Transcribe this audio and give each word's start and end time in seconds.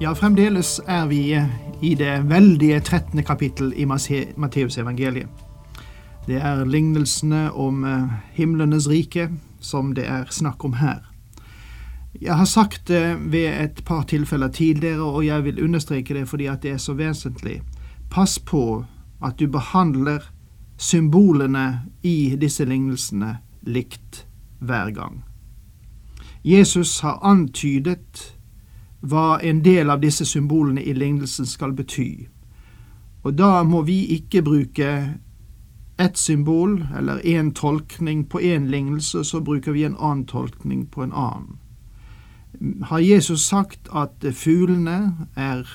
Ja, 0.00 0.14
fremdeles 0.14 0.80
er 0.86 1.06
vi 1.06 1.46
i 1.82 1.94
det 1.98 2.20
veldige 2.30 2.80
13. 2.80 3.22
kapittel 3.26 3.72
i 3.76 3.84
Matteus 4.36 4.78
evangeliet. 4.78 5.26
Det 6.26 6.38
er 6.38 6.62
lignelsene 6.64 7.48
om 7.50 7.82
eh, 7.84 8.12
himlenes 8.36 8.86
rike 8.86 9.26
som 9.58 9.90
det 9.98 10.04
er 10.06 10.30
snakk 10.30 10.62
om 10.64 10.76
her. 10.78 11.02
Jeg 12.20 12.38
har 12.38 12.46
sagt 12.46 12.86
det 12.88 13.16
ved 13.26 13.50
et 13.50 13.82
par 13.84 14.06
tilfeller 14.06 14.48
tidligere, 14.48 15.02
og 15.02 15.26
jeg 15.26 15.44
vil 15.44 15.64
understreke 15.64 16.14
det 16.14 16.28
fordi 16.28 16.46
det 16.62 16.70
er 16.70 16.78
så 16.78 16.94
vesentlig. 16.94 17.62
Pass 18.10 18.38
på 18.38 18.84
at 19.18 19.38
du 19.38 19.48
behandler 19.50 20.30
symbolene 20.76 21.82
i 22.02 22.36
disse 22.40 22.64
lignelsene 22.64 23.38
likt 23.66 24.26
hver 24.60 24.94
gang. 24.94 25.24
Jesus 26.44 27.00
har 27.00 27.18
antydet 27.22 28.37
hva 29.00 29.38
en 29.42 29.62
del 29.62 29.90
av 29.90 30.00
disse 30.00 30.26
symbolene 30.26 30.82
i 30.82 30.92
lignelsen 30.92 31.46
skal 31.46 31.72
bety. 31.72 32.28
Og 33.22 33.34
da 33.38 33.62
må 33.62 33.82
vi 33.82 34.04
ikke 34.16 34.42
bruke 34.42 34.90
ett 35.98 36.18
symbol 36.18 36.86
eller 36.96 37.18
én 37.26 37.52
tolkning 37.54 38.24
på 38.24 38.40
én 38.40 38.68
lignelse, 38.70 39.24
så 39.24 39.40
bruker 39.40 39.72
vi 39.72 39.84
en 39.84 39.96
annen 39.98 40.26
tolkning 40.26 40.86
på 40.86 41.02
en 41.02 41.12
annen. 41.12 41.58
Har 42.82 42.98
Jesus 42.98 43.40
sagt 43.46 43.88
at 43.94 44.24
fuglene 44.32 45.28
er, 45.36 45.66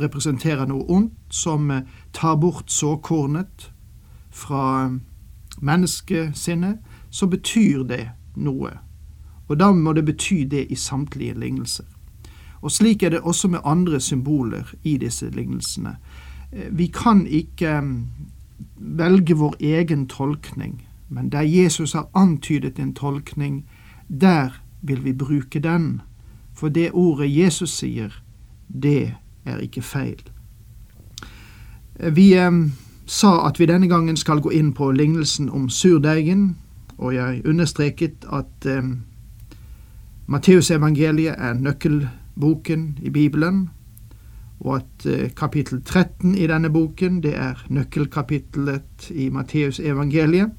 representerer 0.00 0.66
noe 0.66 0.84
ondt 0.88 1.14
som 1.30 1.70
tar 2.12 2.36
bort 2.36 2.70
såkornet 2.70 3.70
fra 4.30 4.90
menneskesinnet, 5.60 6.78
så 7.10 7.26
betyr 7.26 7.84
det 7.84 8.08
noe. 8.36 8.72
Og 9.48 9.60
da 9.60 9.70
må 9.72 9.92
det 9.92 10.04
bety 10.04 10.44
det 10.44 10.66
i 10.70 10.74
samtlige 10.74 11.38
lignelser. 11.38 11.95
Og 12.60 12.72
slik 12.72 13.02
er 13.02 13.10
det 13.10 13.20
også 13.20 13.48
med 13.48 13.64
andre 13.64 14.00
symboler 14.00 14.74
i 14.84 14.96
disse 14.96 15.30
lignelsene. 15.30 15.96
Vi 16.70 16.86
kan 16.86 17.26
ikke 17.26 17.82
velge 18.76 19.34
vår 19.36 19.56
egen 19.60 20.06
tolkning, 20.06 20.86
men 21.08 21.28
der 21.28 21.40
Jesus 21.40 21.92
har 21.92 22.08
antydet 22.14 22.78
en 22.78 22.94
tolkning, 22.94 23.64
der 24.08 24.50
vil 24.82 25.04
vi 25.04 25.12
bruke 25.12 25.60
den. 25.60 26.00
For 26.54 26.68
det 26.68 26.90
ordet 26.92 27.36
Jesus 27.36 27.70
sier, 27.70 28.22
det 28.68 29.14
er 29.44 29.58
ikke 29.58 29.82
feil. 29.82 30.22
Vi 32.12 32.32
eh, 32.34 32.52
sa 33.06 33.46
at 33.46 33.60
vi 33.60 33.66
denne 33.66 33.88
gangen 33.88 34.16
skal 34.16 34.40
gå 34.40 34.50
inn 34.50 34.72
på 34.72 34.90
lignelsen 34.92 35.50
om 35.50 35.68
surdeigen, 35.68 36.56
og 36.98 37.14
jeg 37.14 37.42
understreket 37.46 38.24
at 38.32 38.66
eh, 38.66 38.82
Matteusevangeliet 40.26 41.34
er 41.38 41.54
nøkkelboken 42.36 42.98
i 43.02 43.10
Bibelen, 43.10 43.70
og 44.60 44.76
at 44.76 45.06
eh, 45.06 45.30
kapittel 45.34 45.82
13 45.82 46.34
i 46.34 46.46
denne 46.46 46.70
boken, 46.70 47.22
det 47.22 47.34
er 47.36 47.54
nøkkelkapittelet 47.68 49.10
i 49.10 49.28
Matteusevangeliet. 49.28 50.50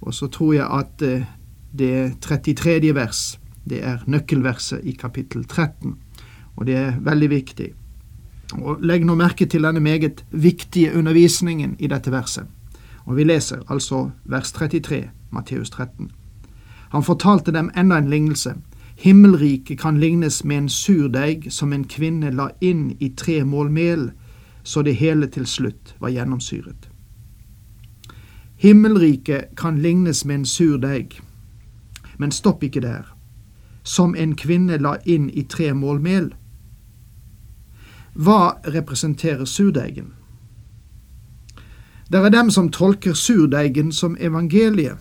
Og 0.00 0.14
så 0.14 0.28
tror 0.28 0.52
jeg 0.52 0.66
at 0.66 1.02
eh, 1.02 1.24
det 1.78 2.20
33. 2.20 2.94
vers, 2.94 3.40
det 3.68 3.84
er 3.84 3.98
nøkkelverset 4.06 4.80
i 4.84 4.92
kapittel 4.92 5.44
13, 5.44 5.96
og 6.56 6.66
det 6.66 6.76
er 6.76 6.98
veldig 7.00 7.30
viktig. 7.30 7.72
Og 8.52 8.80
Legg 8.82 9.04
nå 9.04 9.14
merke 9.14 9.46
til 9.46 9.62
denne 9.62 9.80
meget 9.80 10.24
viktige 10.30 10.96
undervisningen 10.96 11.76
i 11.78 11.86
dette 11.86 12.10
verset. 12.10 12.46
Og 13.04 13.16
vi 13.16 13.24
leser 13.24 13.60
altså 13.68 14.10
vers 14.24 14.52
33, 14.52 15.10
Matteus 15.30 15.70
13. 15.70 16.10
Han 16.90 17.04
fortalte 17.04 17.52
dem 17.52 17.70
enda 17.76 17.98
en 17.98 18.10
lignelse. 18.10 18.54
Himmelriket 19.02 19.80
kan 19.80 20.00
lignes 20.00 20.44
med 20.44 20.58
en 20.58 20.68
surdeig 20.68 21.52
som 21.52 21.72
en 21.72 21.86
kvinne 21.88 22.30
la 22.36 22.50
inn 22.60 22.96
i 23.00 23.08
tre 23.16 23.44
mål 23.44 23.70
mel, 23.72 24.10
så 24.62 24.82
det 24.82 24.98
hele 25.00 25.26
til 25.26 25.46
slutt 25.46 25.94
var 26.00 26.12
gjennomsyret. 26.12 26.90
Himmelriket 28.60 29.56
kan 29.56 29.80
lignes 29.80 30.24
med 30.24 30.34
en 30.34 30.44
surdeig, 30.44 31.20
men 32.18 32.30
stopp 32.30 32.62
ikke 32.62 32.84
der. 32.84 33.08
Som 33.82 34.14
en 34.14 34.36
kvinne 34.36 34.76
la 34.76 34.98
inn 35.08 35.30
i 35.30 35.46
tre 35.48 35.72
mål 35.72 36.00
mel. 36.00 36.34
Hva 38.12 38.60
representerer 38.68 39.48
surdeigen? 39.48 40.12
Det 42.12 42.20
er 42.20 42.28
dem 42.28 42.50
som 42.50 42.68
tolker 42.68 43.16
surdeigen 43.16 43.92
som 43.92 44.16
evangeliet 44.20 45.00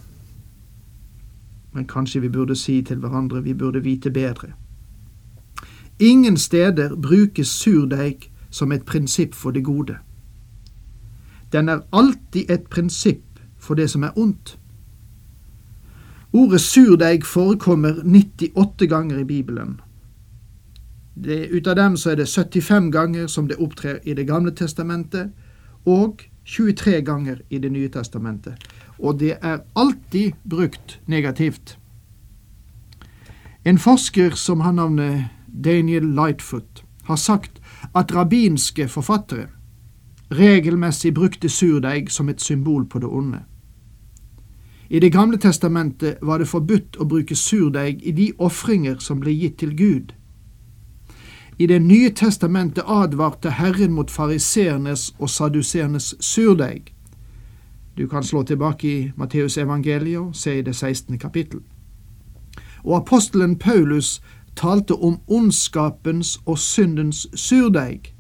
men 1.74 1.88
kanskje 1.88 2.22
vi 2.22 2.30
burde 2.30 2.56
si 2.56 2.82
til 2.82 2.98
hverandre 2.98 3.44
vi 3.44 3.54
burde 3.54 3.84
vite 3.84 4.12
bedre. 4.12 4.54
Ingen 6.00 6.38
steder 6.38 6.96
brukes 6.96 7.48
surdeig 7.48 8.32
som 8.50 8.72
et 8.72 8.86
prinsipp 8.86 9.34
for 9.34 9.52
det 9.52 9.64
gode. 9.64 9.98
Den 11.52 11.70
er 11.70 11.80
alltid 11.92 12.50
et 12.50 12.68
prinsipp 12.70 13.40
for 13.58 13.74
det 13.74 13.90
som 13.90 14.04
er 14.04 14.18
ondt. 14.18 14.60
Ordet 16.34 16.62
surdeig 16.62 17.26
forekommer 17.26 17.94
98 18.04 18.88
ganger 18.88 19.18
i 19.18 19.24
Bibelen. 19.24 19.80
Det, 21.24 21.50
ut 21.52 21.68
av 21.68 21.76
dem 21.76 21.98
så 21.98 22.12
er 22.12 22.16
det 22.16 22.28
75 22.30 22.92
ganger 22.92 23.28
som 23.28 23.48
det 23.48 23.58
opptrer 23.60 24.00
i 24.04 24.14
Det 24.14 24.28
gamle 24.28 24.52
testamentet, 24.52 25.30
og 25.86 26.22
23 26.46 27.02
ganger 27.02 27.42
i 27.50 27.58
Det 27.58 27.72
nye 27.72 27.90
testamentet 27.90 28.54
og 29.00 29.20
det 29.20 29.38
er 29.42 29.64
alltid 29.76 30.32
brukt 30.50 31.00
negativt. 31.06 31.78
En 33.66 33.78
forsker 33.78 34.36
som 34.36 34.60
har 34.60 34.72
navnet 34.72 35.26
Daniel 35.48 36.04
Lightfoot, 36.04 36.84
har 37.04 37.16
sagt 37.16 37.62
at 37.96 38.16
rabbinske 38.16 38.88
forfattere 38.88 39.48
regelmessig 40.32 41.14
brukte 41.14 41.50
surdeig 41.50 42.12
som 42.12 42.30
et 42.30 42.42
symbol 42.42 42.86
på 42.86 43.00
det 43.00 43.08
onde. 43.08 43.40
I 44.90 45.00
Det 45.00 45.12
gamle 45.12 45.38
testamentet 45.38 46.18
var 46.22 46.38
det 46.38 46.48
forbudt 46.48 46.98
å 46.98 47.06
bruke 47.06 47.36
surdeig 47.36 48.02
i 48.04 48.12
de 48.12 48.32
ofringer 48.38 48.98
som 49.00 49.20
ble 49.20 49.32
gitt 49.32 49.58
til 49.58 49.78
Gud. 49.78 50.14
I 51.58 51.66
Det 51.66 51.82
nye 51.82 52.10
testamentet 52.10 52.84
advarte 52.88 53.50
Herren 53.50 53.92
mot 53.94 54.12
fariseernes 54.12 55.14
og 55.20 55.30
saduseernes 55.30 56.16
surdeig 56.20 56.94
du 58.00 58.08
kan 58.08 58.24
slå 58.24 58.44
tilbake 58.44 58.88
i 58.88 59.12
Matteus 59.16 59.58
evangeliet 59.58 60.20
og 60.20 60.36
se 60.36 60.60
i 60.60 60.62
det 60.62 60.76
16. 60.76 61.18
kapittel. 61.20 61.60
Og 62.84 62.96
apostelen 62.98 63.58
Paulus 63.60 64.22
talte 64.56 64.96
om 64.96 65.20
ondskapens 65.28 66.40
og 66.46 66.60
syndens 66.60 67.28
surdeig, 67.36 68.16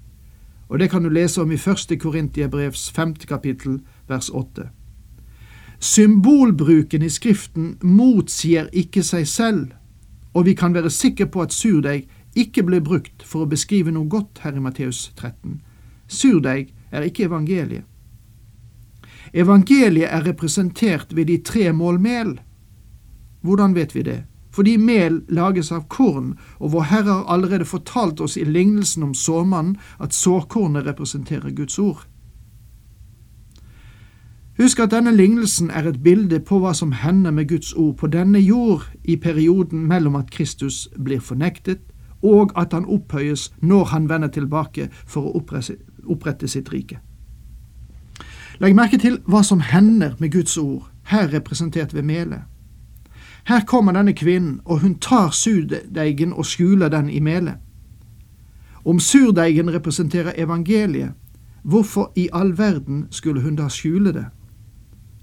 og 0.70 0.80
det 0.80 0.90
kan 0.92 1.04
du 1.04 1.10
lese 1.10 1.42
om 1.42 1.52
i 1.52 1.58
første 1.58 1.96
Korintiabrevs 1.96 2.92
femte 2.92 3.28
kapittel, 3.28 3.80
vers 4.08 4.30
åtte. 4.30 4.68
Symbolbruken 5.80 7.02
i 7.02 7.10
Skriften 7.10 7.78
motsier 7.82 8.68
ikke 8.74 9.04
seg 9.04 9.28
selv, 9.28 9.68
og 10.34 10.46
vi 10.46 10.54
kan 10.54 10.74
være 10.74 10.90
sikre 10.90 11.26
på 11.26 11.42
at 11.42 11.56
surdeig 11.56 12.04
ikke 12.36 12.64
ble 12.64 12.82
brukt 12.82 13.24
for 13.24 13.46
å 13.46 13.50
beskrive 13.50 13.96
noe 13.96 14.12
godt 14.12 14.44
her 14.44 14.60
i 14.60 14.60
Matteus 14.60 15.14
13. 15.16 15.62
Surdeig 16.08 16.74
er 16.92 17.08
ikke 17.08 17.32
evangeliet. 17.32 17.89
Evangeliet 19.34 20.10
er 20.10 20.26
representert 20.26 21.16
ved 21.16 21.26
de 21.26 21.38
tre 21.38 21.72
mål 21.74 22.00
mel. 22.00 22.40
Hvordan 23.42 23.76
vet 23.76 23.96
vi 23.96 24.02
det? 24.02 24.24
Fordi 24.52 24.78
mel 24.78 25.22
lages 25.30 25.72
av 25.72 25.86
korn, 25.88 26.34
og 26.60 26.72
vår 26.74 26.88
Herre 26.90 27.12
har 27.12 27.28
allerede 27.30 27.66
fortalt 27.66 28.22
oss 28.22 28.38
i 28.38 28.44
lignelsen 28.44 29.04
om 29.04 29.14
såmannen 29.14 29.78
at 30.00 30.14
såkornet 30.14 30.86
representerer 30.86 31.52
Guds 31.52 31.80
ord. 31.80 32.08
Husk 34.60 34.80
at 34.80 34.92
denne 34.92 35.14
lignelsen 35.16 35.70
er 35.72 35.86
et 35.88 36.02
bilde 36.04 36.42
på 36.44 36.58
hva 36.60 36.74
som 36.76 36.92
hender 36.92 37.32
med 37.32 37.48
Guds 37.48 37.72
ord 37.74 37.96
på 38.02 38.10
denne 38.12 38.42
jord 38.44 38.90
i 39.04 39.16
perioden 39.16 39.86
mellom 39.88 40.18
at 40.20 40.32
Kristus 40.36 40.90
blir 40.98 41.22
fornektet, 41.24 41.80
og 42.24 42.52
at 42.60 42.74
han 42.74 42.86
opphøyes 42.86 43.54
når 43.62 43.86
han 43.94 44.10
vender 44.10 44.28
tilbake 44.28 44.90
for 45.06 45.30
å 45.30 45.40
opprette 46.10 46.48
sitt 46.48 46.74
rike. 46.74 47.00
Legg 48.60 48.76
merke 48.76 48.98
til 49.00 49.22
hva 49.24 49.40
som 49.44 49.62
hender 49.64 50.18
med 50.20 50.34
Guds 50.34 50.58
ord, 50.58 50.90
her 51.08 51.30
representert 51.34 51.94
ved 51.94 52.04
melet. 52.04 52.42
Her 53.48 53.64
kommer 53.66 53.96
denne 53.96 54.14
kvinnen, 54.14 54.60
og 54.66 54.80
hun 54.80 54.98
tar 55.00 55.32
surdeigen 55.32 56.34
og 56.34 56.46
skjuler 56.46 56.90
den 56.90 57.10
i 57.10 57.20
melet. 57.20 57.56
Om 58.86 59.00
surdeigen 59.00 59.74
representerer 59.74 60.34
evangeliet, 60.38 61.12
hvorfor 61.64 62.12
i 62.16 62.30
all 62.34 62.58
verden 62.58 63.08
skulle 63.12 63.42
hun 63.42 63.56
da 63.56 63.70
skjule 63.70 64.14
det? 64.14 64.26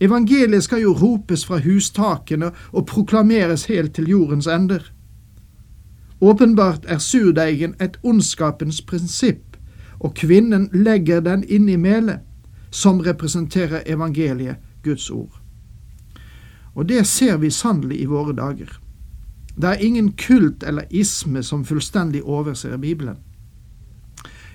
Evangeliet 0.01 0.65
skal 0.65 0.81
jo 0.81 0.93
ropes 0.93 1.47
fra 1.47 1.59
hustakene 1.59 2.51
og 2.73 2.87
proklameres 2.87 3.65
helt 3.65 3.95
til 3.95 4.09
jordens 4.09 4.47
ender. 4.47 4.93
Åpenbart 6.21 6.85
er 6.89 6.99
surdeigen 6.99 7.75
et 7.81 7.97
ondskapens 8.03 8.83
prinsipp, 8.83 9.57
og 10.01 10.15
kvinnen 10.15 10.69
legger 10.73 11.21
den 11.21 11.45
inn 11.49 11.69
i 11.69 11.77
melet, 11.77 12.21
som 12.71 13.01
representerer 13.01 13.83
evangeliet, 13.87 14.57
Guds 14.83 15.11
ord. 15.11 15.41
Og 16.75 16.89
det 16.89 17.07
ser 17.07 17.37
vi 17.37 17.51
sannelig 17.51 18.01
i 18.01 18.05
våre 18.05 18.33
dager. 18.37 18.81
Det 19.57 19.65
er 19.65 19.85
ingen 19.85 20.13
kult 20.13 20.63
eller 20.63 20.83
isme 20.91 21.43
som 21.43 21.65
fullstendig 21.65 22.23
overser 22.23 22.77
Bibelen. 22.77 23.17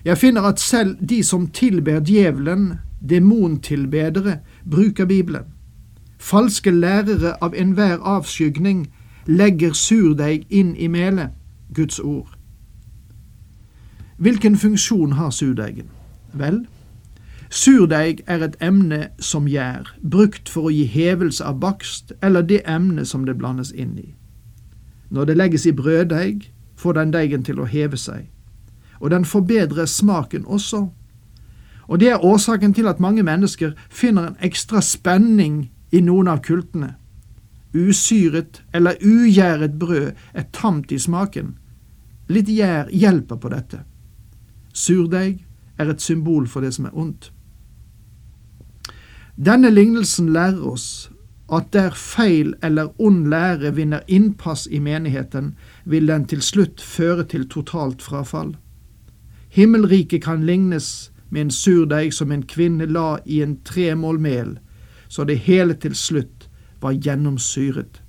Jeg 0.06 0.18
finner 0.18 0.42
at 0.42 0.60
selv 0.60 0.98
de 1.10 1.24
som 1.24 1.48
tilber 1.48 2.00
djevelen, 2.00 2.74
demontilbedere, 3.10 4.40
bruker 4.72 5.06
Bibelen. 5.06 5.44
Falske 6.18 6.72
lærere 6.72 7.36
av 7.42 7.54
enhver 7.58 7.98
avskygning 7.98 8.92
legger 9.26 9.74
surdeig 9.74 10.46
inn 10.50 10.76
i 10.76 10.88
melet, 10.88 11.30
Guds 11.74 12.00
ord. 12.00 12.38
Hvilken 14.18 14.58
funksjon 14.58 15.12
har 15.12 15.30
surdeigen? 15.30 15.90
Vel, 16.34 16.66
surdeig 17.52 18.24
er 18.28 18.42
et 18.42 18.58
emne 18.64 19.10
som 19.20 19.48
gjær, 19.48 19.92
brukt 20.02 20.50
for 20.50 20.70
å 20.70 20.74
gi 20.74 20.88
hevelse 20.88 21.44
av 21.46 21.60
bakst 21.60 22.14
eller 22.24 22.42
det 22.42 22.64
emne 22.66 23.06
som 23.06 23.28
det 23.28 23.38
blandes 23.38 23.72
inn 23.72 23.98
i. 24.00 24.14
Når 25.12 25.26
det 25.26 25.38
legges 25.38 25.66
i 25.68 25.76
brøddeig, 25.76 26.52
får 26.76 26.94
den 26.98 27.12
deigen 27.14 27.44
til 27.44 27.60
å 27.60 27.68
heve 27.70 28.00
seg 28.00 28.30
og 29.02 29.10
den 29.10 29.26
forbedrer 29.26 29.86
smaken 29.86 30.46
også. 30.46 30.88
Og 31.88 32.00
det 32.00 32.10
er 32.10 32.26
årsaken 32.26 32.74
til 32.74 32.88
at 32.88 33.00
mange 33.00 33.24
mennesker 33.24 33.72
finner 33.90 34.28
en 34.28 34.36
ekstra 34.40 34.82
spenning 34.82 35.72
i 35.92 36.02
noen 36.02 36.28
av 36.28 36.44
kultene. 36.46 36.96
Usyret 37.74 38.64
eller 38.74 39.02
ugjæret 39.02 39.80
brød 39.80 40.12
er 40.34 40.44
tamt 40.54 40.92
i 40.92 41.00
smaken. 41.00 41.58
Litt 42.30 42.50
gjær 42.50 42.92
hjelper 42.94 43.36
på 43.36 43.50
dette. 43.50 43.82
Surdeig 44.74 45.46
er 45.78 45.90
et 45.90 46.02
symbol 46.02 46.48
for 46.48 46.62
det 46.62 46.74
som 46.74 46.86
er 46.86 46.96
ondt. 46.96 47.32
Denne 49.46 49.70
lignelsen 49.70 50.34
lærer 50.34 50.62
oss 50.62 51.12
at 51.52 51.74
der 51.74 51.90
feil 51.90 52.54
eller 52.64 53.02
ond 53.02 53.28
lære 53.28 53.76
vinner 53.76 54.00
innpass 54.08 54.68
i 54.72 54.80
menigheten, 54.80 55.56
vil 55.86 56.08
den 56.08 56.26
til 56.26 56.42
slutt 56.42 56.82
føre 56.82 57.24
til 57.24 57.50
totalt 57.50 58.02
frafall. 58.02 58.56
Himmelriket 59.50 60.24
kan 60.24 60.44
lignes 60.44 61.12
med 61.30 61.42
en 61.42 61.52
surdeig 61.52 62.14
som 62.14 62.32
en 62.32 62.44
kvinne 62.44 62.86
la 62.86 63.18
i 63.26 63.42
en 63.42 63.58
tremål 63.66 64.20
mel, 64.20 64.60
så 65.08 65.24
det 65.24 65.40
hele 65.40 65.74
til 65.74 65.96
slutt 65.96 66.50
var 66.82 66.92
gjennomsyret. 66.92 68.02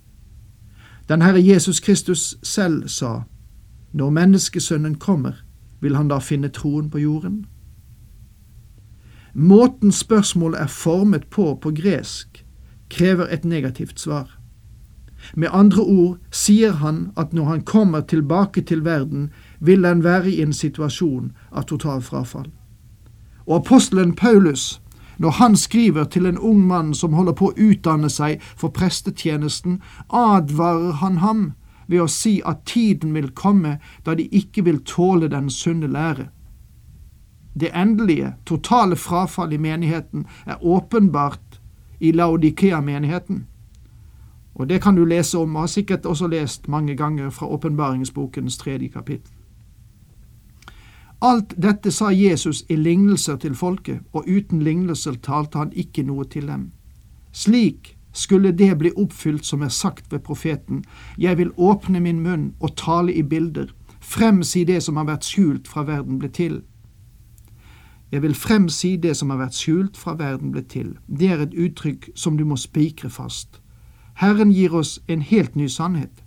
Den 1.08 1.23
Herre 1.23 1.46
Jesus 1.46 1.81
Kristus 1.81 2.37
selv 2.43 2.88
sa, 2.88 3.20
Når 3.93 4.11
menneskesønnen 4.11 4.94
kommer, 4.94 5.32
vil 5.81 5.96
han 5.96 6.08
da 6.08 6.19
finne 6.19 6.49
troen 6.49 6.90
på 6.90 6.99
jorden? 6.99 7.46
Måten 9.34 9.93
spørsmålet 9.93 10.61
er 10.61 10.67
formet 10.67 11.26
på 11.26 11.58
på 11.62 11.70
gresk, 11.70 12.44
krever 12.90 13.26
et 13.31 13.44
negativt 13.44 14.00
svar. 14.00 14.38
Med 15.34 15.49
andre 15.52 15.82
ord 15.82 16.17
sier 16.31 16.73
han 16.73 17.11
at 17.17 17.32
når 17.32 17.44
han 17.44 17.62
kommer 17.62 18.00
tilbake 18.00 18.62
til 18.62 18.84
verden, 18.84 19.31
vil 19.61 19.87
han 19.87 20.05
være 20.05 20.31
i 20.31 20.43
en 20.43 20.52
situasjon 20.52 21.32
av 21.52 21.62
total 21.62 22.02
frafall. 22.02 22.50
Og 23.46 23.56
apostelen 23.56 24.14
Paulus, 24.14 24.82
når 25.19 25.31
han 25.31 25.56
skriver 25.56 26.05
til 26.05 26.26
en 26.26 26.38
ung 26.38 26.67
mann 26.67 26.94
som 26.94 27.12
holder 27.12 27.32
på 27.32 27.50
å 27.50 27.56
utdanne 27.56 28.11
seg 28.11 28.43
for 28.56 28.69
prestetjenesten, 28.69 29.81
advarer 30.08 30.93
han 30.93 31.17
ham 31.17 31.52
ved 31.87 32.00
å 32.02 32.11
si 32.11 32.40
at 32.44 32.64
tiden 32.67 33.14
vil 33.14 33.31
komme 33.31 33.78
da 34.05 34.14
de 34.14 34.28
ikke 34.28 34.64
vil 34.64 34.82
tåle 34.85 35.28
den 35.28 35.50
sunne 35.50 35.87
lære. 35.87 36.28
Det 37.60 37.70
endelige, 37.75 38.34
totale 38.46 38.96
frafall 38.96 39.52
i 39.52 39.56
menigheten 39.56 40.26
er 40.46 40.64
åpenbart 40.64 41.60
i 42.00 42.12
Laudikea-menigheten. 42.12 43.46
Og 44.54 44.69
det 44.69 44.82
kan 44.82 44.94
du 44.94 45.04
lese 45.04 45.38
om, 45.38 45.56
og 45.56 45.62
har 45.62 45.66
sikkert 45.66 46.06
også 46.06 46.26
lest 46.26 46.69
mange 46.69 46.96
ganger 46.96 47.31
fra 47.31 47.46
åpenbaringsbokens 47.46 48.56
tredje 48.56 48.88
kapittel. 48.88 49.32
Alt 51.22 51.54
dette 51.62 51.90
sa 51.90 52.10
Jesus 52.10 52.64
i 52.69 52.76
lignelser 52.76 53.37
til 53.37 53.54
folket, 53.54 54.00
og 54.12 54.25
uten 54.26 54.62
lignelser 54.62 55.14
talte 55.22 55.58
han 55.58 55.70
ikke 55.72 56.02
noe 56.02 56.25
til 56.25 56.49
dem. 56.50 56.72
Slik 57.32 57.96
skulle 58.12 58.50
det 58.52 58.78
bli 58.78 58.90
oppfylt 58.96 59.46
som 59.46 59.62
er 59.62 59.70
sagt 59.70 60.12
ved 60.12 60.25
profeten, 60.26 60.82
jeg 61.19 61.38
vil 61.38 61.52
åpne 61.56 62.00
min 62.00 62.20
munn 62.20 62.49
og 62.60 62.75
tale 62.76 63.14
i 63.14 63.22
bilder, 63.22 63.70
fremsi 64.00 64.64
det 64.64 64.82
som 64.82 64.99
har 64.99 65.06
vært 65.08 65.25
skjult 65.25 65.70
fra 65.70 65.87
verden 65.87 66.19
ble 66.19 66.28
til. 66.28 66.62
Jeg 68.12 68.23
vil 68.23 68.35
fremsi 68.35 68.97
det 68.97 69.17
som 69.17 69.31
har 69.31 69.38
vært 69.41 69.56
skjult 69.56 69.97
fra 69.97 70.12
verden 70.19 70.53
ble 70.53 70.62
til. 70.69 70.97
Det 71.09 71.31
er 71.32 71.41
et 71.41 71.55
uttrykk 71.56 72.11
som 72.14 72.37
du 72.37 72.44
må 72.44 72.59
spikre 72.61 73.09
fast. 73.11 73.62
Herren 74.20 74.53
gir 74.53 74.75
oss 74.76 74.99
en 75.09 75.23
helt 75.23 75.56
ny 75.56 75.69
sannhet. 75.69 76.20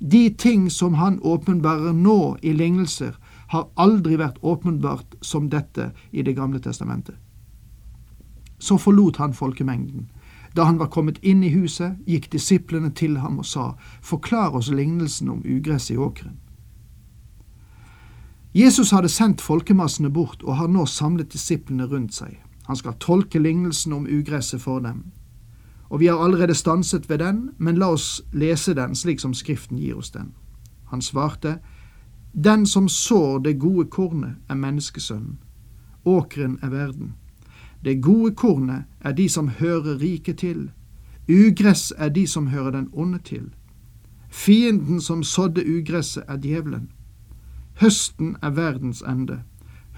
De 0.00 0.28
ting 0.28 0.70
som 0.70 0.94
Han 0.94 1.20
åpenbarer 1.22 1.92
nå 1.92 2.36
i 2.42 2.52
lignelser, 2.52 3.16
har 3.48 3.68
aldri 3.76 4.16
vært 4.18 4.42
åpenbart 4.42 5.16
som 5.22 5.48
dette 5.48 5.92
i 6.12 6.22
Det 6.22 6.36
gamle 6.36 6.58
testamentet. 6.60 7.14
Så 8.58 8.76
forlot 8.76 9.16
han 9.16 9.34
folkemengden. 9.34 10.10
Da 10.56 10.64
han 10.64 10.78
var 10.78 10.86
kommet 10.86 11.18
inn 11.22 11.44
i 11.44 11.52
huset, 11.52 11.96
gikk 12.06 12.32
disiplene 12.32 12.90
til 12.90 13.18
ham 13.18 13.38
og 13.38 13.46
sa, 13.46 13.74
Forklar 14.02 14.56
oss 14.56 14.70
lignelsen 14.70 15.28
om 15.28 15.42
ugresset 15.44 15.94
i 15.94 15.96
åkeren. 15.96 16.36
Jesus 18.56 18.90
hadde 18.90 19.08
sendt 19.12 19.42
folkemassene 19.44 20.08
bort 20.08 20.40
og 20.42 20.56
har 20.56 20.68
nå 20.72 20.86
samlet 20.88 21.28
disiplene 21.28 21.84
rundt 21.90 22.14
seg. 22.16 22.38
Han 22.64 22.78
skal 22.80 22.94
tolke 23.04 23.36
lignelsen 23.38 23.92
om 23.92 24.06
ugresset 24.08 24.62
for 24.62 24.80
dem. 24.80 25.10
Og 25.92 26.00
vi 26.00 26.08
har 26.08 26.24
allerede 26.24 26.54
stanset 26.54 27.10
ved 27.10 27.18
den, 27.20 27.50
men 27.58 27.76
la 27.76 27.90
oss 27.92 28.22
lese 28.32 28.72
den 28.74 28.96
slik 28.96 29.20
som 29.20 29.34
Skriften 29.34 29.76
gir 29.76 29.98
oss 30.00 30.10
den. 30.10 30.32
Han 30.88 31.02
svarte, 31.02 31.58
den 32.32 32.64
som 32.66 32.88
sår 32.88 33.44
det 33.44 33.58
gode 33.60 33.90
kornet, 33.90 34.40
er 34.48 34.54
menneskesønnen. 34.54 35.36
Åkeren 36.04 36.58
er 36.62 36.72
verden. 36.72 37.14
Det 37.84 38.00
gode 38.02 38.34
kornet 38.34 38.84
er 39.00 39.12
de 39.12 39.28
som 39.28 39.48
hører 39.48 40.00
riket 40.00 40.38
til. 40.38 40.70
Ugress 41.28 41.92
er 41.96 42.08
de 42.08 42.26
som 42.26 42.46
hører 42.46 42.70
den 42.70 42.88
onde 42.92 43.18
til. 43.18 43.52
Fienden 44.30 45.00
som 45.00 45.22
sådde 45.22 45.60
ugresset, 45.60 46.24
er 46.28 46.36
djevelen. 46.36 46.88
Høsten 47.80 48.36
er 48.42 48.50
verdens 48.56 49.02
ende. 49.02 49.42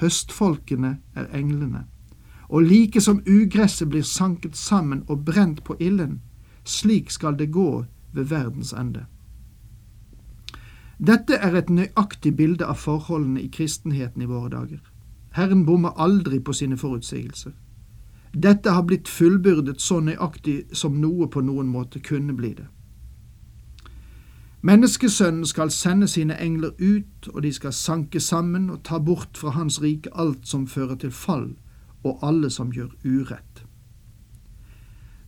Høstfolkene 0.00 0.98
er 1.14 1.26
englene. 1.34 1.84
Og 2.48 2.62
like 2.62 3.00
som 3.00 3.20
ugresset 3.28 3.88
blir 3.88 4.02
sanket 4.02 4.56
sammen 4.56 5.04
og 5.08 5.24
brent 5.24 5.64
på 5.64 5.76
ilden, 5.80 6.20
slik 6.64 7.10
skal 7.10 7.38
det 7.38 7.52
gå 7.52 7.84
ved 8.12 8.24
verdens 8.24 8.72
ende. 8.72 9.04
Dette 10.98 11.34
er 11.34 11.54
et 11.54 11.70
nøyaktig 11.70 12.34
bilde 12.36 12.66
av 12.66 12.80
forholdene 12.82 13.42
i 13.42 13.50
kristenheten 13.52 14.22
i 14.22 14.26
våre 14.26 14.50
dager. 14.50 14.80
Herren 15.38 15.64
bommer 15.66 15.94
aldri 15.94 16.40
på 16.40 16.52
sine 16.52 16.76
forutsigelser. 16.76 17.52
Dette 18.34 18.70
har 18.70 18.82
blitt 18.82 19.08
fullbyrdet 19.08 19.80
så 19.80 20.00
nøyaktig 20.00 20.64
som 20.72 20.98
noe 21.00 21.28
på 21.28 21.40
noen 21.40 21.68
måte 21.70 22.00
kunne 22.00 22.34
bli 22.34 22.54
det. 22.58 22.66
Menneskesønnen 24.60 25.46
skal 25.46 25.70
sende 25.70 26.08
sine 26.08 26.40
engler 26.42 26.70
ut, 26.80 27.28
og 27.34 27.42
de 27.42 27.52
skal 27.52 27.72
sanke 27.72 28.20
sammen 28.20 28.70
og 28.70 28.82
ta 28.84 28.98
bort 28.98 29.38
fra 29.38 29.50
hans 29.50 29.82
rike 29.82 30.10
alt 30.14 30.48
som 30.48 30.66
fører 30.66 30.96
til 30.98 31.10
fall, 31.10 31.52
og 32.02 32.18
alle 32.22 32.50
som 32.50 32.72
gjør 32.72 32.90
urett. 33.04 33.64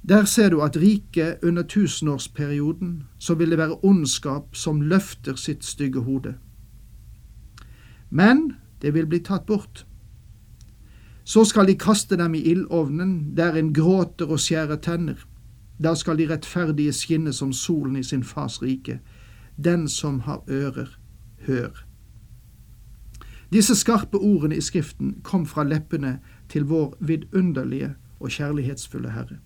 Der 0.09 0.25
ser 0.25 0.51
du 0.51 0.61
at 0.61 0.77
riket 0.77 1.39
under 1.43 1.63
tusenårsperioden 1.63 3.03
så 3.19 3.35
vil 3.35 3.51
det 3.51 3.59
være 3.59 3.85
ondskap 3.85 4.57
som 4.57 4.81
løfter 4.81 5.37
sitt 5.37 5.65
stygge 5.65 6.01
hode. 6.01 6.35
Men 8.11 8.55
det 8.83 8.95
vil 8.95 9.07
bli 9.07 9.21
tatt 9.21 9.47
bort. 9.47 9.87
Så 11.25 11.45
skal 11.45 11.67
de 11.67 11.79
kaste 11.79 12.17
dem 12.17 12.35
i 12.35 12.43
ildovnen, 12.51 13.37
der 13.37 13.55
en 13.55 13.75
gråter 13.75 14.27
og 14.27 14.41
skjærer 14.41 14.77
tenner. 14.77 15.27
Da 15.83 15.95
skal 15.95 16.19
de 16.19 16.27
rettferdige 16.33 16.93
skinne 16.93 17.33
som 17.33 17.53
solen 17.53 17.97
i 17.97 18.03
sin 18.03 18.25
fars 18.25 18.63
rike. 18.63 18.99
Den 19.65 19.89
som 19.89 20.21
har 20.21 20.43
ører, 20.49 20.99
hør. 21.47 21.87
Disse 23.53 23.75
skarpe 23.75 24.19
ordene 24.19 24.57
i 24.57 24.61
Skriften 24.61 25.21
kom 25.23 25.47
fra 25.47 25.65
leppene 25.67 26.19
til 26.49 26.65
vår 26.65 26.97
vidunderlige 27.01 27.95
og 28.21 28.31
kjærlighetsfulle 28.31 29.11
Herre. 29.11 29.41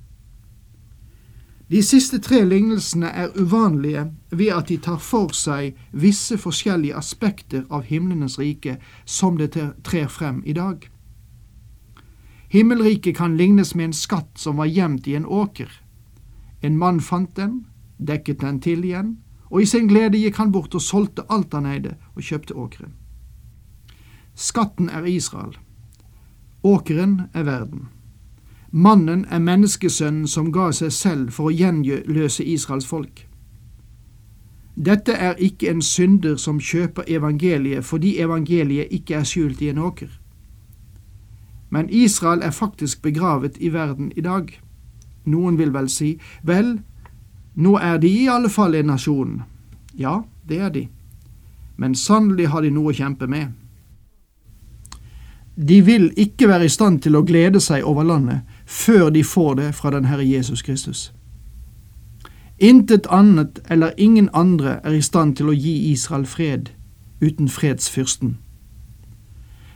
De 1.71 1.83
siste 1.83 2.19
tre 2.21 2.45
lignelsene 2.45 3.07
er 3.07 3.29
uvanlige 3.41 4.13
ved 4.31 4.47
at 4.53 4.69
de 4.69 4.77
tar 4.77 4.99
for 5.01 5.33
seg 5.33 5.79
visse 5.93 6.37
forskjellige 6.39 6.97
aspekter 6.97 7.65
av 7.71 7.89
himlenes 7.89 8.39
rike 8.39 8.77
som 9.05 9.39
det 9.41 9.57
trer 9.85 10.09
frem 10.09 10.43
i 10.45 10.53
dag. 10.53 10.91
Himmelriket 12.53 13.17
kan 13.17 13.37
lignes 13.37 13.75
med 13.75 13.85
en 13.85 13.97
skatt 13.97 14.39
som 14.39 14.61
var 14.61 14.69
gjemt 14.69 15.09
i 15.09 15.17
en 15.17 15.27
åker. 15.27 15.71
En 16.61 16.79
mann 16.79 17.01
fant 17.01 17.33
den, 17.37 17.65
dekket 17.99 18.41
den 18.41 18.61
til 18.61 18.85
igjen, 18.85 19.17
og 19.51 19.63
i 19.63 19.67
sin 19.67 19.89
glede 19.89 20.19
gikk 20.19 20.37
han 20.41 20.53
bort 20.53 20.75
og 20.75 20.83
solgte 20.83 21.27
alt 21.29 21.55
han 21.55 21.67
eide, 21.67 21.97
og 22.15 22.23
kjøpte 22.23 22.55
åkeren. 22.55 22.95
Skatten 24.35 24.89
er 24.89 25.05
Israel. 25.05 25.59
Åkeren 26.63 27.21
er 27.35 27.43
verden. 27.43 27.89
Mannen 28.71 29.25
er 29.31 29.39
menneskesønnen 29.39 30.27
som 30.27 30.51
ga 30.53 30.73
seg 30.73 30.93
selv 30.93 31.31
for 31.37 31.51
å 31.51 31.55
gjenløse 31.55 32.43
Israels 32.43 32.87
folk. 32.87 33.27
Dette 34.75 35.13
er 35.13 35.39
ikke 35.39 35.71
en 35.71 35.83
synder 35.83 36.35
som 36.37 36.59
kjøper 36.59 37.07
evangeliet 37.07 37.87
fordi 37.87 38.17
evangeliet 38.19 38.91
ikke 38.91 39.21
er 39.21 39.29
skjult 39.31 39.63
i 39.63 39.69
en 39.71 39.79
åker. 39.79 40.11
Men 41.71 41.87
Israel 41.91 42.43
er 42.43 42.51
faktisk 42.51 43.03
begravet 43.03 43.57
i 43.61 43.71
verden 43.73 44.13
i 44.17 44.21
dag. 44.21 44.51
Noen 45.25 45.59
vil 45.59 45.71
vel 45.75 45.89
si, 45.89 46.19
vel, 46.43 46.81
nå 47.55 47.77
er 47.79 47.99
de 47.99 48.09
i 48.09 48.29
alle 48.29 48.51
fall 48.51 48.75
en 48.75 48.87
nasjon. 48.87 49.43
Ja, 49.99 50.23
det 50.49 50.61
er 50.61 50.71
de. 50.71 50.89
Men 51.77 51.95
sannelig 51.95 52.49
har 52.51 52.63
de 52.63 52.71
noe 52.71 52.93
å 52.93 52.97
kjempe 52.97 53.27
med. 53.31 53.53
De 55.55 55.81
vil 55.87 56.11
ikke 56.19 56.49
være 56.49 56.67
i 56.67 56.73
stand 56.73 57.01
til 57.03 57.15
å 57.15 57.23
glede 57.23 57.61
seg 57.63 57.85
over 57.87 58.03
landet 58.03 58.43
før 58.67 59.11
de 59.15 59.23
får 59.25 59.55
det 59.61 59.75
fra 59.75 59.93
den 59.95 60.09
Herre 60.11 60.27
Jesus 60.27 60.63
Kristus. 60.63 61.13
Intet 62.59 63.07
annet 63.11 63.61
eller 63.71 63.95
ingen 63.99 64.29
andre 64.33 64.81
er 64.85 64.95
i 64.95 65.03
stand 65.03 65.37
til 65.37 65.51
å 65.51 65.55
gi 65.55 65.93
Israel 65.93 66.27
fred 66.27 66.71
uten 67.23 67.49
fredsfyrsten. 67.49 68.39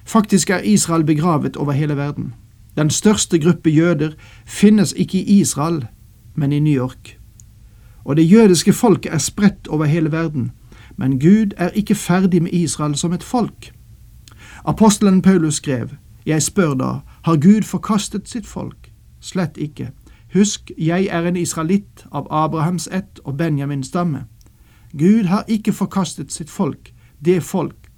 Faktisk 0.05 0.51
er 0.51 0.65
Israel 0.65 1.05
begravet 1.05 1.57
over 1.57 1.73
hele 1.73 1.97
verden. 1.97 2.35
Den 2.77 2.91
største 2.91 3.39
gruppe 3.39 3.71
jøder 3.71 4.15
finnes 4.47 4.93
ikke 4.97 5.19
i 5.19 5.41
Israel, 5.41 5.87
men 6.35 6.53
i 6.53 6.59
New 6.59 6.75
York. 6.75 7.18
Og 8.09 8.17
det 8.17 8.31
jødiske 8.33 8.73
folket 8.73 9.13
er 9.13 9.19
spredt 9.19 9.69
over 9.69 9.85
hele 9.85 10.13
verden, 10.13 10.53
men 10.97 11.21
Gud 11.21 11.53
er 11.57 11.69
ikke 11.69 11.95
ferdig 11.95 12.43
med 12.43 12.53
Israel 12.53 12.95
som 12.97 13.13
et 13.13 13.23
folk. 13.23 13.73
Apostelen 14.65 15.23
Paulus 15.23 15.55
skrev, 15.55 15.89
Jeg 16.27 16.43
spør 16.43 16.75
da, 16.75 16.93
har 17.23 17.37
Gud 17.37 17.63
forkastet 17.63 18.29
sitt 18.29 18.47
folk? 18.47 18.93
Slett 19.21 19.57
ikke. 19.57 19.91
Husk, 20.35 20.71
jeg 20.79 21.09
er 21.11 21.29
en 21.29 21.37
israelitt 21.37 22.07
av 22.13 22.27
Abrahams 22.31 22.89
ett 22.93 23.21
og 23.25 23.37
Benjamins 23.37 23.87
stamme. 23.87 24.25
Gud 24.99 25.25
har 25.25 25.45
ikke 25.49 25.73
forkastet 25.73 26.33
sitt 26.33 26.51
folk, 26.51 26.95
det 27.25 27.43
folk 27.43 27.91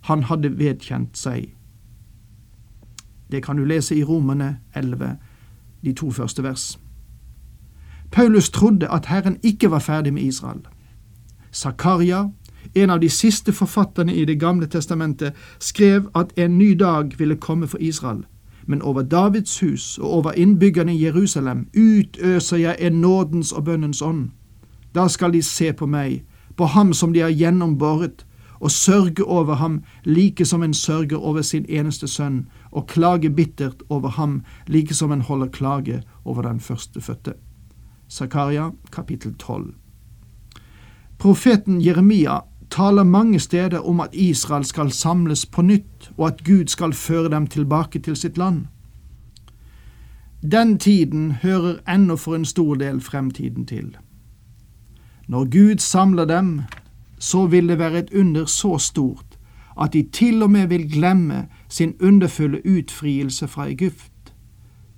han 0.00 0.22
hadde 0.22 0.58
vedkjent 0.58 1.16
seg. 1.16 1.54
Det 3.30 3.42
kan 3.44 3.56
du 3.56 3.64
lese 3.64 3.96
i 3.96 4.04
Romerne 4.04 4.58
11, 4.74 5.16
de 5.84 5.92
to 5.92 6.10
første 6.10 6.42
vers. 6.42 6.83
Paulus 8.14 8.50
trodde 8.50 8.88
at 8.90 9.06
Herren 9.06 9.36
ikke 9.42 9.70
var 9.70 9.78
ferdig 9.78 10.14
med 10.14 10.22
Israel. 10.22 10.60
Zakaria 11.52 12.28
en 12.74 12.90
av 12.90 13.00
de 13.00 13.08
siste 13.10 13.52
forfatterne 13.52 14.14
i 14.14 14.24
Det 14.24 14.40
gamle 14.40 14.66
testamentet, 14.66 15.32
skrev 15.58 16.08
at 16.14 16.32
en 16.36 16.58
ny 16.58 16.72
dag 16.72 17.18
ville 17.18 17.36
komme 17.36 17.66
for 17.66 17.78
Israel. 17.78 18.24
Men 18.66 18.82
over 18.82 19.02
Davids 19.02 19.60
hus 19.60 19.98
og 19.98 20.10
over 20.10 20.32
innbyggerne 20.32 20.94
i 20.94 21.04
Jerusalem 21.04 21.66
utøser 21.76 22.56
jeg 22.56 22.76
en 22.80 22.92
nådens 22.92 23.52
og 23.52 23.64
bønnens 23.64 24.02
ånd. 24.02 24.30
Da 24.94 25.08
skal 25.08 25.32
de 25.32 25.42
se 25.42 25.72
på 25.72 25.86
meg, 25.86 26.24
på 26.56 26.64
ham 26.64 26.92
som 26.92 27.12
de 27.12 27.20
har 27.20 27.30
gjennombåret, 27.30 28.26
og 28.60 28.70
sørge 28.70 29.24
over 29.24 29.54
ham 29.54 29.82
like 30.04 30.44
som 30.44 30.62
en 30.62 30.74
sørger 30.74 31.16
over 31.16 31.42
sin 31.42 31.66
eneste 31.68 32.08
sønn, 32.08 32.46
og 32.70 32.86
klage 32.86 33.30
bittert 33.30 33.82
over 33.88 34.08
ham 34.08 34.42
like 34.66 34.94
som 34.94 35.12
en 35.12 35.20
holder 35.20 35.46
klage 35.46 36.02
over 36.24 36.42
den 36.42 36.60
førstefødte. 36.60 37.34
Zakaria 38.14 38.70
kapittel 38.92 39.34
12 39.34 39.74
Profeten 41.18 41.80
Jeremia 41.80 42.40
taler 42.70 43.02
mange 43.02 43.38
steder 43.38 43.78
om 43.78 44.00
at 44.00 44.14
Israel 44.14 44.64
skal 44.64 44.92
samles 44.92 45.46
på 45.46 45.62
nytt, 45.62 46.12
og 46.16 46.26
at 46.26 46.44
Gud 46.44 46.66
skal 46.66 46.92
føre 46.92 47.30
dem 47.30 47.46
tilbake 47.46 47.98
til 47.98 48.16
sitt 48.16 48.38
land. 48.38 48.66
Den 50.42 50.78
tiden 50.78 51.32
hører 51.42 51.80
ennå 51.88 52.16
for 52.16 52.34
en 52.34 52.44
stor 52.44 52.74
del 52.74 53.00
fremtiden 53.00 53.66
til. 53.66 53.96
Når 55.28 55.44
Gud 55.44 55.78
samler 55.78 56.24
dem, 56.24 56.60
så 57.18 57.46
vil 57.46 57.68
det 57.68 57.78
være 57.78 57.98
et 57.98 58.14
under 58.14 58.44
så 58.44 58.78
stort 58.78 59.38
at 59.80 59.92
de 59.92 60.06
til 60.12 60.42
og 60.42 60.50
med 60.50 60.66
vil 60.66 60.92
glemme 60.92 61.46
sin 61.68 61.94
underfulle 62.00 62.66
utfrielse 62.66 63.48
fra 63.48 63.66
Egypt, 63.66 64.34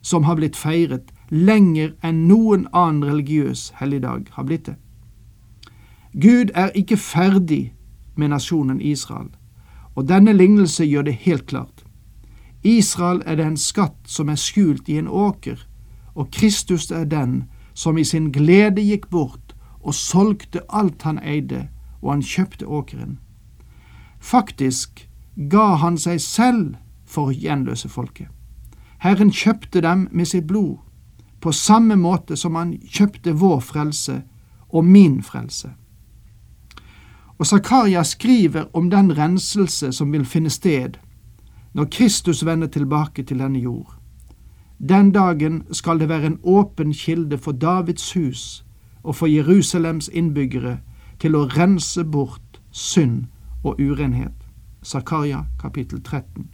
som 0.02 0.24
har 0.24 0.34
blitt 0.34 0.56
feiret 0.56 1.15
lenger 1.30 1.94
enn 2.04 2.26
noen 2.28 2.66
annen 2.72 3.04
religiøs 3.04 3.72
helligdag 3.80 4.28
har 4.32 4.44
blitt 4.44 4.66
det. 4.66 4.76
Gud 6.12 6.52
er 6.54 6.70
ikke 6.74 6.96
ferdig 6.96 7.74
med 8.16 8.28
nasjonen 8.28 8.80
Israel, 8.80 9.28
og 9.94 10.08
denne 10.08 10.32
lignelse 10.32 10.84
gjør 10.84 11.02
det 11.02 11.14
helt 11.26 11.46
klart. 11.46 11.84
Israel 12.62 13.22
er 13.26 13.36
den 13.36 13.56
skatt 13.56 13.98
som 14.06 14.28
er 14.28 14.40
skjult 14.40 14.88
i 14.88 14.98
en 14.98 15.08
åker, 15.08 15.60
og 16.14 16.30
Kristus 16.32 16.90
er 16.90 17.04
den 17.04 17.44
som 17.74 17.98
i 17.98 18.04
sin 18.04 18.32
glede 18.32 18.82
gikk 18.82 19.10
bort 19.10 19.54
og 19.80 19.94
solgte 19.94 20.64
alt 20.68 21.02
han 21.02 21.20
eide, 21.22 21.68
og 22.02 22.10
han 22.12 22.22
kjøpte 22.22 22.66
åkeren. 22.66 23.18
Faktisk 24.18 25.08
ga 25.50 25.76
han 25.76 25.98
seg 25.98 26.20
selv 26.20 26.74
for 27.04 27.30
å 27.30 27.36
gjenløse 27.36 27.88
folket. 27.88 28.28
Herren 28.98 29.30
kjøpte 29.30 29.82
dem 29.84 30.08
med 30.10 30.26
sitt 30.26 30.46
blod, 30.48 30.78
på 31.46 31.52
samme 31.52 31.94
måte 31.96 32.34
som 32.36 32.56
han 32.58 32.72
kjøpte 32.90 33.36
vår 33.38 33.60
frelse 33.62 34.22
og 34.68 34.84
min 34.84 35.20
frelse. 35.22 35.68
Og 37.38 37.46
Zakaria 37.46 38.02
skriver 38.02 38.64
om 38.74 38.90
den 38.90 39.12
renselse 39.18 39.92
som 39.92 40.10
vil 40.12 40.24
finne 40.26 40.50
sted 40.50 40.98
når 41.76 41.86
Kristus 41.92 42.42
vender 42.46 42.66
tilbake 42.66 43.22
til 43.22 43.38
denne 43.38 43.60
jord. 43.62 43.94
Den 44.88 45.12
dagen 45.12 45.62
skal 45.70 46.00
det 46.00 46.08
være 46.08 46.26
en 46.26 46.38
åpen 46.42 46.92
kilde 46.92 47.38
for 47.38 47.52
Davids 47.52 48.12
hus 48.12 48.64
og 49.02 49.16
for 49.16 49.26
Jerusalems 49.26 50.10
innbyggere 50.12 50.78
til 51.20 51.36
å 51.36 51.46
rense 51.46 52.04
bort 52.04 52.60
synd 52.72 53.28
og 53.62 53.78
urenhet. 53.80 54.34
Zakaria 54.82 55.44
kapittel 55.60 56.02
13. 56.02 56.50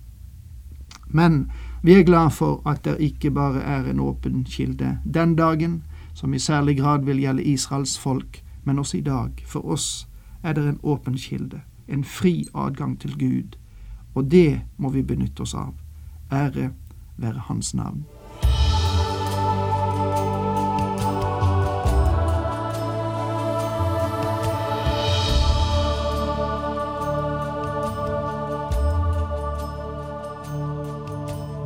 Men 1.08 1.46
vi 1.82 1.92
er 1.92 2.04
glad 2.06 2.30
for 2.30 2.62
at 2.66 2.84
det 2.84 2.96
ikke 3.00 3.30
bare 3.30 3.62
er 3.62 3.90
en 3.90 4.00
åpen 4.00 4.44
kilde 4.44 4.98
den 5.04 5.36
dagen, 5.36 5.82
som 6.14 6.34
i 6.34 6.38
særlig 6.38 6.78
grad 6.78 7.04
vil 7.04 7.18
gjelde 7.18 7.44
Israels 7.44 7.98
folk, 7.98 8.42
men 8.64 8.78
også 8.78 8.96
i 8.96 9.00
dag, 9.00 9.30
for 9.46 9.66
oss 9.66 10.08
er 10.42 10.52
det 10.52 10.68
en 10.68 10.80
åpen 10.82 11.18
kilde, 11.18 11.60
en 11.88 12.04
fri 12.04 12.46
adgang 12.54 13.00
til 13.00 13.18
Gud, 13.18 13.58
og 14.14 14.30
det 14.30 14.60
må 14.76 14.90
vi 14.90 15.02
benytte 15.02 15.40
oss 15.40 15.54
av. 15.54 15.74
Ære 16.32 16.70
være 17.16 17.48
Hans 17.48 17.74
navn. 17.74 18.04